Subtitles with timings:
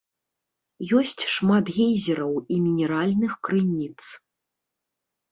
[0.99, 3.93] Ёсць шмат гейзераў і мінеральных крыніц.